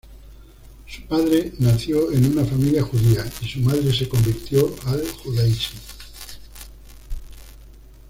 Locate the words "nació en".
1.59-2.25